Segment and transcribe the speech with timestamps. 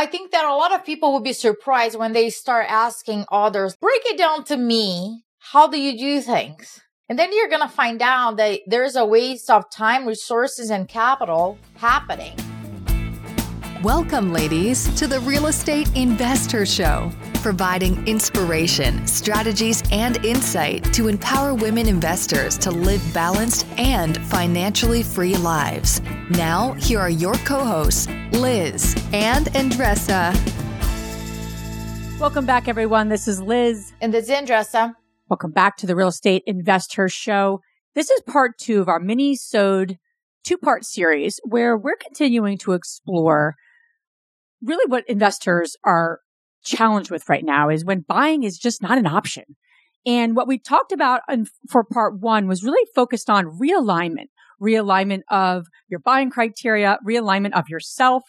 [0.00, 3.76] I think that a lot of people will be surprised when they start asking others,
[3.76, 5.24] break it down to me.
[5.52, 6.80] How do you do things?
[7.10, 10.88] And then you're going to find out that there's a waste of time, resources, and
[10.88, 12.34] capital happening.
[13.82, 21.54] Welcome, ladies, to the Real Estate InvestHER Show, providing inspiration, strategies, and insight to empower
[21.54, 26.00] women investors to live balanced and financially free lives.
[26.30, 30.34] Now, here are your co hosts, Liz and Andressa.
[32.20, 33.08] Welcome back, everyone.
[33.08, 33.92] This is Liz.
[34.00, 34.94] And this is Andressa.
[35.28, 37.60] Welcome back to the Real Estate InvestHER Show.
[37.94, 39.96] This is part two of our mini-sode
[40.44, 43.54] two-part series where we're continuing to explore
[44.62, 46.20] really what investors are
[46.62, 49.44] challenged with right now is when buying is just not an option.
[50.06, 51.20] And what we talked about
[51.68, 54.28] for part one was really focused on realignment,
[54.60, 58.24] realignment of your buying criteria, realignment of yourself.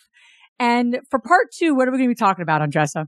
[0.60, 3.06] And for part two, what are we going to be talking about, Andressa?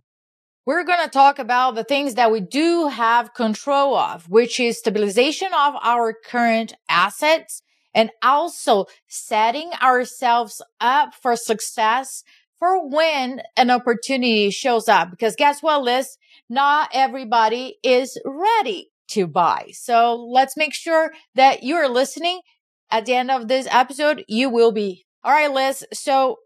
[0.65, 4.79] We're going to talk about the things that we do have control of, which is
[4.79, 7.61] stabilization of our current assets
[7.93, 12.23] and also setting ourselves up for success
[12.59, 15.11] for when an opportunity shows up.
[15.11, 16.17] Because guess what, Liz?
[16.49, 19.71] Not everybody is ready to buy.
[19.73, 22.41] So let's make sure that you're listening.
[22.91, 25.05] At the end of this episode, you will be.
[25.23, 25.83] All right, Liz.
[25.93, 26.37] So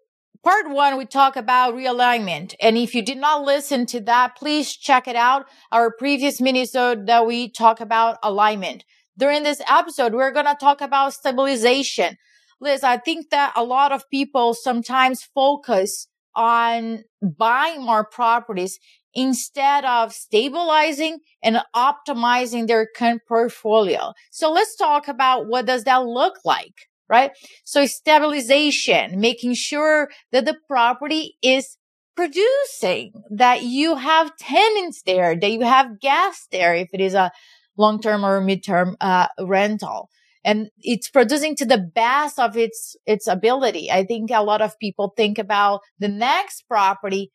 [0.44, 2.56] part one, we talk about realignment.
[2.62, 5.46] And if you did not listen to that, please check it out.
[5.72, 8.86] Our previous minisode that we talk about alignment.
[9.18, 12.18] During this episode, we're going to talk about stabilization.
[12.60, 18.80] Liz, I think that a lot of people sometimes focus on buying more properties
[19.14, 24.14] instead of stabilizing and optimizing their current portfolio.
[24.32, 27.32] So let's talk about what does that look like, right?
[27.64, 31.78] So stabilization, making sure that the property is
[32.16, 37.32] producing, that you have tenants there, that you have guests there if it is a
[37.78, 40.10] long-term or mid-term uh, rental
[40.48, 43.92] and it's producing to the best of its its ability.
[43.92, 47.32] I think a lot of people think about the next property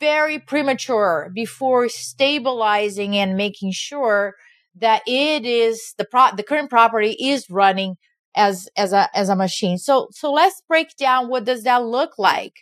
[0.00, 4.34] very premature before stabilizing and making sure
[4.74, 7.96] that it is the pro the current property is running
[8.34, 9.76] as as a as a machine.
[9.76, 12.54] So so let's break down what does that look like.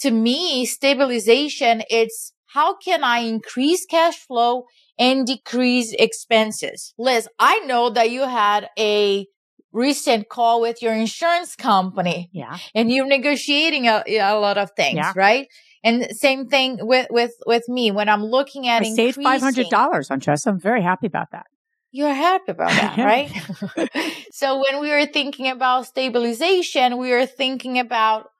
[0.00, 4.64] To me, stabilization it's how can I increase cash flow
[4.98, 6.94] and decrease expenses.
[6.98, 9.26] Liz, I know that you had a
[9.72, 12.30] recent call with your insurance company.
[12.32, 12.56] Yeah.
[12.74, 15.12] And you're negotiating a, a lot of things, yeah.
[15.14, 15.48] right?
[15.84, 20.20] And same thing with, with, with me when I'm looking at I saved $500 on
[20.20, 20.46] Chess.
[20.46, 21.46] I'm very happy about that.
[21.92, 23.30] You're happy about that, right?
[24.32, 28.30] so when we were thinking about stabilization, we were thinking about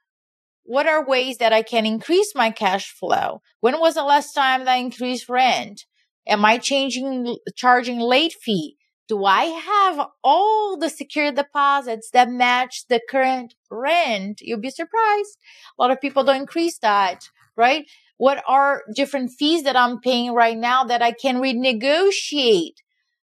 [0.64, 3.40] what are ways that I can increase my cash flow?
[3.60, 5.84] When was the last time that I increased rent?
[6.28, 8.76] Am I changing, charging late fee?
[9.08, 14.40] Do I have all the secure deposits that match the current rent?
[14.40, 15.38] You'll be surprised.
[15.78, 17.86] A lot of people don't increase that, right?
[18.16, 22.78] What are different fees that I'm paying right now that I can renegotiate?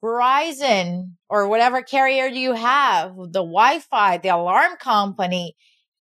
[0.03, 5.55] Verizon or whatever carrier you have, the Wi-Fi, the alarm company,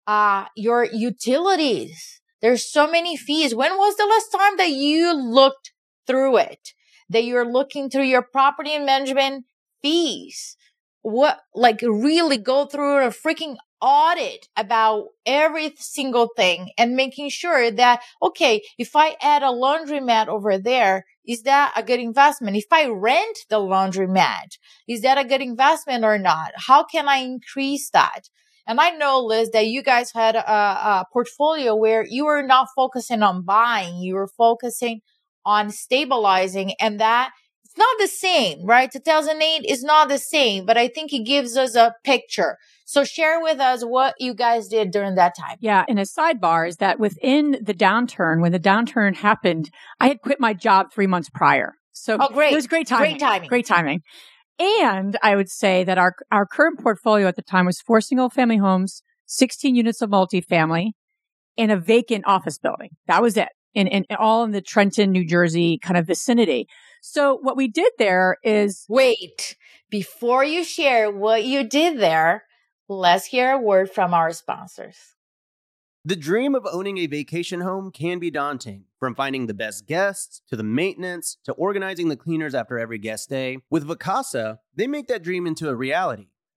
[0.07, 2.21] uh, your utilities.
[2.41, 3.55] There's so many fees.
[3.55, 5.73] When was the last time that you looked
[6.07, 6.73] through it?
[7.11, 9.45] That you're looking through your property and management
[9.83, 10.57] fees.
[11.03, 17.71] What, like really go through a freaking audit about every single thing and making sure
[17.71, 22.57] that, okay, if I add a laundromat over there, is that a good investment?
[22.57, 26.53] If I rent the laundromat, is that a good investment or not?
[26.57, 28.29] How can I increase that?
[28.67, 32.69] And I know, Liz, that you guys had a, a portfolio where you were not
[32.77, 35.01] focusing on buying, you were focusing
[35.45, 37.31] on stabilizing and that
[37.71, 38.91] it's not the same, right?
[38.91, 42.57] 2008 is not the same, but I think it gives us a picture.
[42.85, 45.57] So share with us what you guys did during that time.
[45.61, 45.85] Yeah.
[45.89, 49.71] And a sidebar is that within the downturn, when the downturn happened,
[50.01, 51.75] I had quit my job three months prior.
[51.93, 52.53] So oh, great.
[52.53, 53.13] it was great timing.
[53.13, 53.49] Great timing.
[53.49, 54.01] Great timing.
[54.59, 58.31] And I would say that our, our current portfolio at the time was four single
[58.31, 60.89] family homes, 16 units of multifamily
[61.57, 62.91] and a vacant office building.
[63.07, 66.69] That was it in, in all in the Trenton, New Jersey kind of vicinity.
[67.03, 69.57] So what we did there is wait
[69.91, 72.45] before you share what you did there.
[72.89, 74.97] Let's hear a word from our sponsors.
[76.05, 80.41] The dream of owning a vacation home can be daunting, from finding the best guests
[80.49, 83.59] to the maintenance to organizing the cleaners after every guest day.
[83.69, 86.29] With Vacasa, they make that dream into a reality.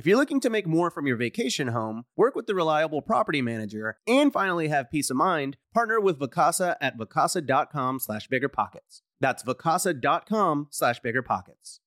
[0.00, 3.42] If you're looking to make more from your vacation home, work with the reliable property
[3.42, 9.02] manager, and finally have peace of mind, partner with Vacasa at vacasa.com slash biggerpockets.
[9.20, 11.80] That's vacasa.com slash biggerpockets.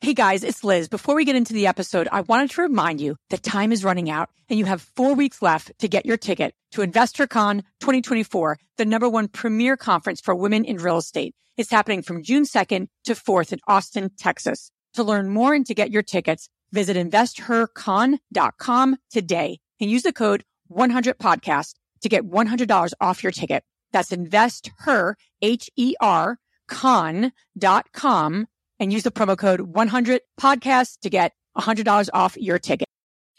[0.00, 0.86] Hey guys, it's Liz.
[0.88, 4.10] Before we get into the episode, I wanted to remind you that time is running
[4.10, 8.58] out and you have four weeks left to get your ticket to InvestHER CON 2024,
[8.76, 11.34] the number one premier conference for women in real estate.
[11.56, 14.70] It's happening from June 2nd to 4th in Austin, Texas.
[14.94, 20.44] To learn more and to get your tickets, visit investhercon.com today and use the code
[20.70, 23.64] 100podcast to get $100 off your ticket.
[23.92, 28.46] That's investher, H-E-R, con.com
[28.78, 32.85] and use the promo code 100 podcast to get $100 off your ticket.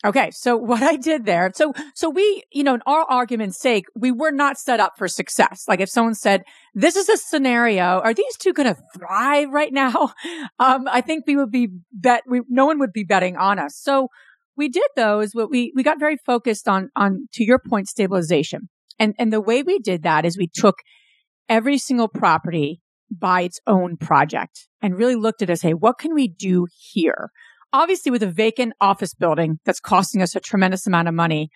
[0.08, 0.32] Okay.
[0.32, 4.12] So what I did there, so, so we, you know, in our argument's sake, we
[4.12, 5.66] were not set up for success.
[5.68, 6.44] Like if someone said,
[6.74, 10.14] this is a scenario, are these two going to thrive right now?
[10.60, 13.78] Um, I think we would be bet, we, no one would be betting on us.
[13.78, 14.08] So
[14.56, 17.88] we did though is what we, we got very focused on, on, to your point,
[17.88, 18.70] stabilization.
[18.98, 20.78] And, and the way we did that is we took
[21.48, 22.82] every single property
[23.12, 27.30] by its own project and really looked at it hey, what can we do here?
[27.74, 31.50] Obviously, with a vacant office building that's costing us a tremendous amount of money,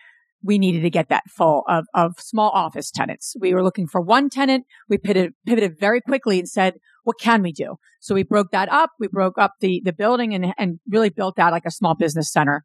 [0.44, 3.36] we needed to get that full of, of small office tenants.
[3.40, 4.66] We were looking for one tenant.
[4.90, 7.76] We pivoted, pivoted very quickly and said, what can we do?
[8.00, 8.90] So we broke that up.
[9.00, 12.32] We broke up the, the building and, and really built that like a small business
[12.32, 12.64] center.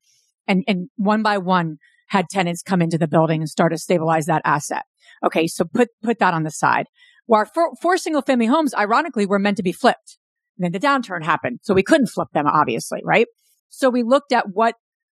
[0.48, 1.76] And, and one by one
[2.08, 4.84] had tenants come into the building and start to stabilize that asset.
[5.24, 5.46] Okay.
[5.46, 6.86] So put, put that on the side.
[7.26, 10.18] Well, our four, four single family homes, ironically, were meant to be flipped.
[10.58, 11.60] Then the downturn happened.
[11.62, 13.26] So we couldn't flip them, obviously, right?
[13.68, 14.74] So we looked at what,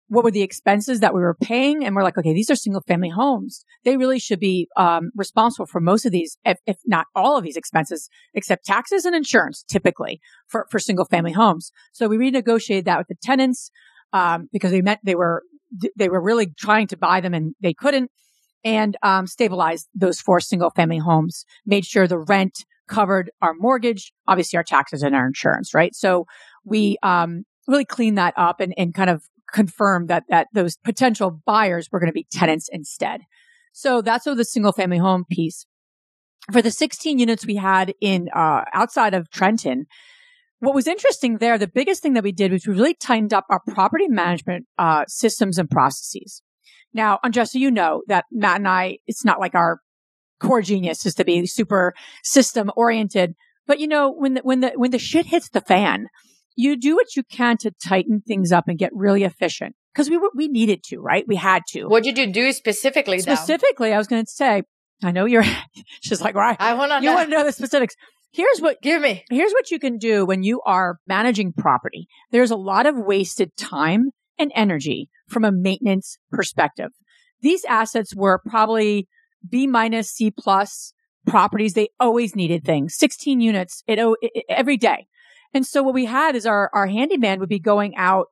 [0.08, 1.84] what were the expenses that we were paying?
[1.84, 3.64] And we're like, okay, these are single family homes.
[3.84, 7.44] They really should be, um, responsible for most of these, if, if not all of
[7.44, 11.72] these expenses, except taxes and insurance, typically for, for single family homes.
[11.92, 13.70] So we renegotiated that with the tenants,
[14.12, 15.42] um, because they meant they were,
[15.96, 18.10] they were really trying to buy them and they couldn't
[18.64, 24.12] and um, stabilized those four single family homes, made sure the rent covered our mortgage,
[24.26, 25.94] obviously our taxes and our insurance, right?
[25.94, 26.26] So
[26.64, 31.40] we um, really cleaned that up and, and kind of confirmed that that those potential
[31.46, 33.20] buyers were going to be tenants instead.
[33.72, 35.66] So that's what the single family home piece.
[36.52, 39.86] For the 16 units we had in uh, outside of Trenton,
[40.60, 43.44] what was interesting there, the biggest thing that we did was we really tightened up
[43.50, 46.42] our property management uh, systems and processes.
[46.92, 49.80] Now, Andressa, you know that Matt and I, it's not like our
[50.40, 51.94] core genius is to be super
[52.24, 53.34] system oriented.
[53.66, 56.06] But you know, when the, when the, when the shit hits the fan,
[56.56, 59.76] you do what you can to tighten things up and get really efficient.
[59.94, 61.24] Cause we were, we needed to, right?
[61.26, 61.86] We had to.
[61.86, 63.18] What did you do specifically?
[63.20, 63.94] Specifically, though?
[63.94, 64.62] I was going to say,
[65.02, 65.44] I know you're,
[66.00, 66.56] she's like, right.
[66.58, 67.94] I want to You want to know the specifics.
[68.32, 69.24] Here's what, give me.
[69.30, 72.08] Here's what you can do when you are managing property.
[72.30, 76.90] There's a lot of wasted time and energy from a maintenance perspective.
[77.40, 79.08] These assets were probably
[79.46, 80.92] B minus, C plus
[81.26, 81.74] properties.
[81.74, 85.06] They always needed things, 16 units it, it, every day.
[85.54, 88.26] And so what we had is our, our handyman would be going out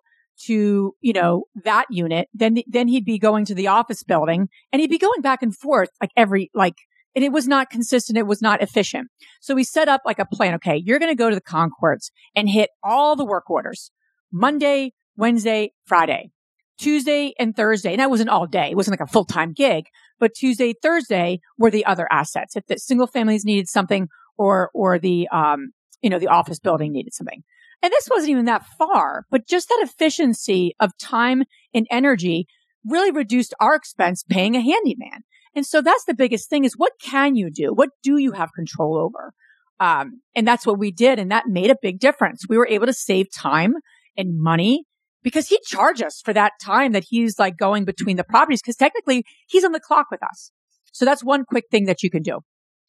[0.44, 2.28] to, you know, that unit.
[2.34, 5.56] Then, then he'd be going to the office building and he'd be going back and
[5.56, 6.74] forth like every, like,
[7.14, 8.18] and it was not consistent.
[8.18, 9.08] It was not efficient.
[9.40, 10.54] So we set up like a plan.
[10.56, 10.82] Okay.
[10.84, 13.90] You're going to go to the Concords and hit all the work orders
[14.30, 16.30] Monday, Wednesday, Friday.
[16.78, 18.70] Tuesday and Thursday, and that wasn't all day.
[18.70, 19.86] It wasn't like a full time gig,
[20.18, 22.56] but Tuesday, Thursday were the other assets.
[22.56, 26.92] If the single families needed something or, or the, um, you know, the office building
[26.92, 27.42] needed something.
[27.82, 32.46] And this wasn't even that far, but just that efficiency of time and energy
[32.84, 35.24] really reduced our expense paying a handyman.
[35.54, 37.72] And so that's the biggest thing is what can you do?
[37.72, 39.32] What do you have control over?
[39.80, 41.18] Um, and that's what we did.
[41.18, 42.44] And that made a big difference.
[42.48, 43.74] We were able to save time
[44.16, 44.84] and money
[45.22, 48.76] because he'd charge us for that time that he's like going between the properties because
[48.76, 50.52] technically he's on the clock with us.
[50.92, 52.40] So that's one quick thing that you can do.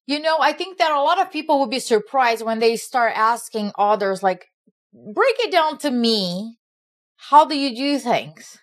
[0.06, 3.12] You know, I think that a lot of people will be surprised when they start
[3.16, 4.46] asking others, like,
[4.94, 6.58] break it down to me.
[7.18, 8.58] How do you do things?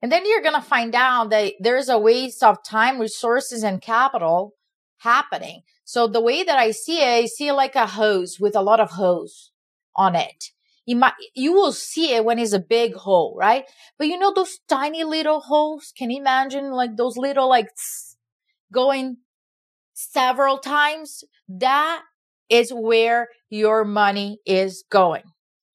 [0.00, 3.82] And then you're going to find out that there's a waste of time, resources, and
[3.82, 4.52] capital
[4.98, 5.62] happening.
[5.84, 8.62] So the way that I see it, I see it like a hose with a
[8.62, 9.50] lot of hose
[9.96, 10.50] on it
[10.86, 13.64] you might you will see it when it's a big hole right
[13.98, 17.68] but you know those tiny little holes can you imagine like those little like
[18.72, 19.16] going
[19.94, 22.02] several times, that
[22.50, 25.22] is where your money is going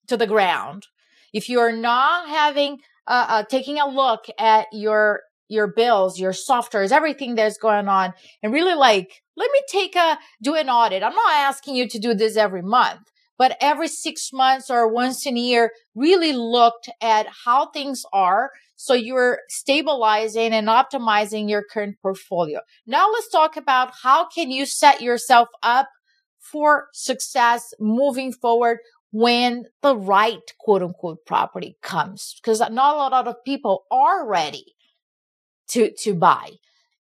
[0.08, 0.88] to the ground.
[1.34, 6.92] If you're not having, uh, uh, taking a look at your, your bills, your softwares,
[6.92, 8.14] everything that's going on
[8.44, 11.02] and really like, let me take a, do an audit.
[11.02, 13.02] I'm not asking you to do this every month,
[13.40, 18.52] but every six months or once in a year, really looked at how things are.
[18.76, 22.60] So you're stabilizing and optimizing your current portfolio.
[22.86, 25.88] Now let's talk about how can you set yourself up
[26.40, 28.80] for success moving forward
[29.12, 34.76] when the right quote unquote property comes because not a lot of people are ready
[35.68, 36.52] to to buy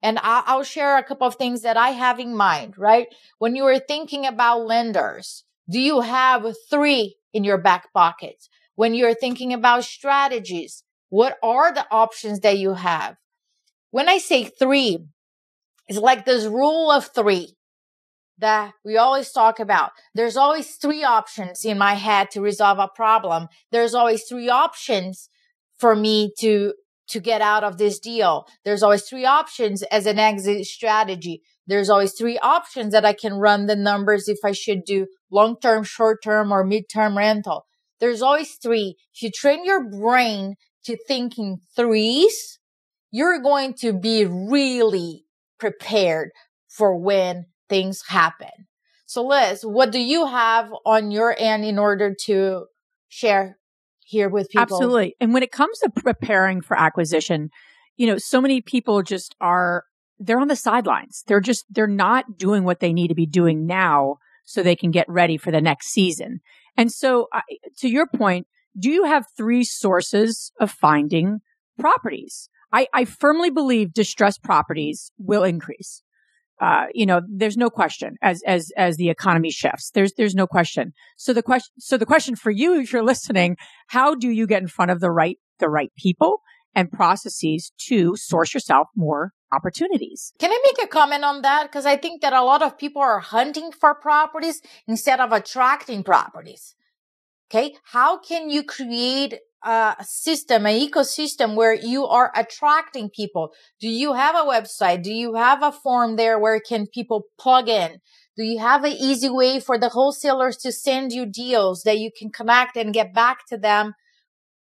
[0.04, 3.08] and I'll share a couple of things that I have in mind, right?
[3.40, 8.36] When you are thinking about lenders, do you have three in your back pocket?
[8.76, 13.16] When you're thinking about strategies, what are the options that you have?
[13.92, 15.06] When I say three,
[15.88, 17.56] it's like this rule of three
[18.38, 19.92] that we always talk about.
[20.14, 23.48] There's always three options in my head to resolve a problem.
[23.72, 25.30] There's always three options
[25.78, 26.74] for me to
[27.10, 28.48] to get out of this deal.
[28.64, 31.42] There's always three options as an exit strategy.
[31.68, 35.58] There's always three options that I can run the numbers if I should do long
[35.60, 37.66] term, short term, or mid term rental.
[38.00, 38.96] There's always three.
[39.14, 42.60] If you train your brain to thinking threes,
[43.12, 45.26] you're going to be really
[45.60, 46.30] prepared
[46.68, 48.68] for when things happen.
[49.06, 52.66] So Liz, what do you have on your end in order to
[53.08, 53.58] share
[54.06, 54.62] here with people?
[54.62, 55.16] Absolutely.
[55.20, 57.50] And when it comes to preparing for acquisition,
[57.98, 59.84] you know, so many people just are,
[60.20, 61.24] they're on the sidelines.
[61.28, 64.92] They're just, they're not doing what they need to be doing now so they can
[64.92, 66.40] get ready for the next season.
[66.78, 67.28] And so,
[67.80, 68.48] to your point,
[68.78, 71.40] do you have three sources of finding
[71.80, 72.50] properties?
[72.72, 76.04] I, I firmly believe distressed properties will increase
[76.62, 79.92] uh, you know, there's no question as as as the economy shifts.
[79.94, 80.94] There's there's no question.
[81.18, 83.58] So the question so the question for you, if you're listening,
[83.88, 86.42] how do you get in front of the right the right people
[86.74, 90.34] and processes to source yourself more opportunities?
[90.40, 91.64] Can I make a comment on that?
[91.64, 96.04] Because I think that a lot of people are hunting for properties instead of attracting
[96.04, 96.76] properties.
[97.52, 103.52] Okay, how can you create a system, an ecosystem where you are attracting people?
[103.80, 105.04] Do you have a website?
[105.04, 108.00] Do you have a form there where can people plug in?
[108.38, 112.12] Do you have an easy way for the wholesalers to send you deals that you
[112.16, 113.94] can connect and get back to them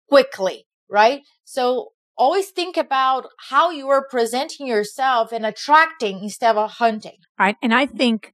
[0.07, 0.65] quickly?
[0.89, 1.21] Right.
[1.43, 7.17] So always think about how you are presenting yourself and attracting instead of hunting.
[7.39, 7.57] Right.
[7.63, 8.31] And I think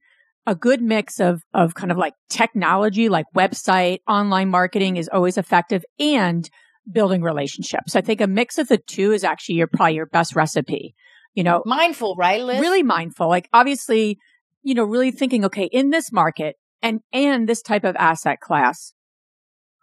[0.50, 5.38] a good mix of, of kind of like technology, like website, online marketing is always
[5.38, 6.50] effective and
[6.90, 7.94] building relationships.
[7.94, 10.96] I think a mix of the two is actually your, probably your best recipe.
[11.34, 12.42] You know, mindful, right?
[12.42, 12.60] Liz?
[12.60, 13.28] Really mindful.
[13.28, 14.18] Like obviously,
[14.64, 18.92] you know, really thinking, okay, in this market and, and this type of asset class,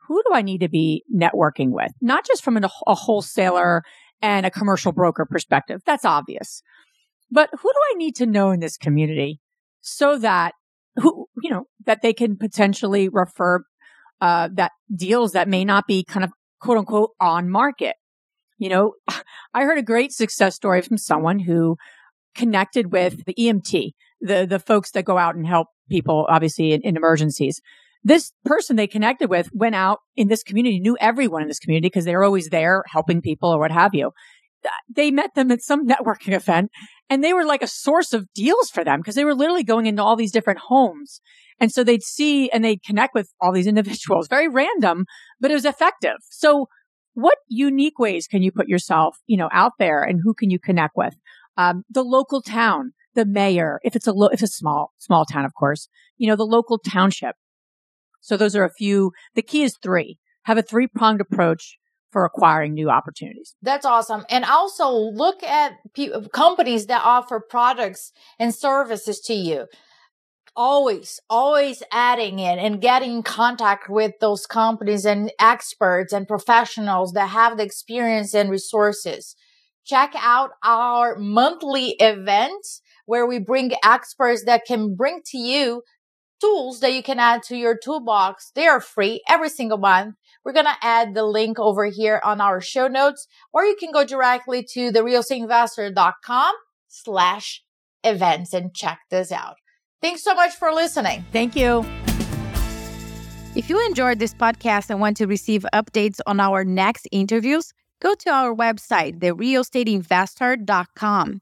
[0.10, 1.94] who do I need to be networking with?
[2.02, 3.84] Not just from an, a wholesaler
[4.22, 5.82] and a commercial broker perspective.
[5.86, 6.62] That's obvious.
[7.32, 9.40] But who do I need to know in this community
[9.82, 10.54] so that
[10.98, 13.64] who, you know, that they can potentially refer,
[14.22, 17.96] uh, that deals that may not be kind of quote unquote on market.
[18.58, 18.94] You know,
[19.54, 21.78] I heard a great success story from someone who
[22.36, 23.92] connected with the EMT,
[24.22, 27.62] the, the folks that go out and help people, obviously in, in emergencies.
[28.04, 31.88] This person they connected with went out in this community, knew everyone in this community
[31.88, 34.12] because they were always there helping people or what have you.
[34.94, 36.72] They met them at some networking event
[37.10, 39.86] and they were like a source of deals for them because they were literally going
[39.86, 41.22] into all these different homes.
[41.60, 45.06] And so they'd see and they'd connect with all these individuals, very random,
[45.40, 46.18] but it was effective.
[46.30, 46.68] So
[47.14, 50.60] what unique ways can you put yourself, you know, out there and who can you
[50.60, 51.16] connect with?
[51.58, 55.26] Um, the local town, the mayor, if it's a, lo- if it's a small, small
[55.26, 57.36] town, of course, you know, the local township.
[58.22, 59.14] So those are a few.
[59.34, 60.20] The key is three.
[60.44, 61.78] Have a three pronged approach
[62.12, 63.56] for acquiring new opportunities.
[63.62, 64.26] That's awesome.
[64.30, 69.68] And also look at pe- companies that offer products and services to you.
[70.56, 77.12] Always, always adding in and getting in contact with those companies and experts and professionals
[77.14, 79.36] that have the experience and resources.
[79.86, 85.84] Check out our monthly events where we bring experts that can bring to you
[86.39, 88.51] tools that you can add to your toolbox.
[88.56, 90.15] They are free every single month.
[90.44, 93.91] We're going to add the link over here on our show notes, or you can
[93.91, 96.56] go directly to therealestateinvesther.com
[96.88, 97.63] slash
[98.03, 99.56] events and check this out.
[100.01, 101.25] Thanks so much for listening.
[101.32, 101.84] Thank you.
[103.56, 108.13] If you enjoyed this podcast and want to receive updates on our next interviews, go
[108.13, 111.41] to our website, therealestateinvesther.com.